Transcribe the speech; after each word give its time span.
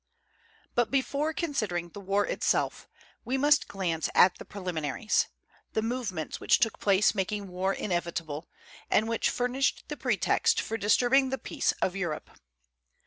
But 0.73 0.89
before 0.89 1.31
considering 1.31 1.89
the 1.89 1.99
war 1.99 2.25
itself, 2.25 2.87
we 3.23 3.37
must 3.37 3.67
glance 3.67 4.09
at 4.15 4.39
the 4.39 4.45
preliminaries, 4.45 5.27
the 5.73 5.83
movements 5.83 6.39
which 6.39 6.57
took 6.57 6.79
place 6.79 7.13
making 7.13 7.49
war 7.49 7.71
inevitable, 7.71 8.49
and 8.89 9.07
which 9.07 9.29
furnished 9.29 9.83
the 9.89 9.97
pretext 9.97 10.59
for 10.59 10.75
disturbing 10.75 11.29
the 11.29 11.37
peace 11.37 11.71
of 11.83 11.95
Europe. 11.95 12.31